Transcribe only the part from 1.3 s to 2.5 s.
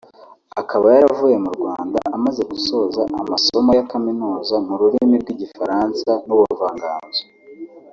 mu Rwanda amaze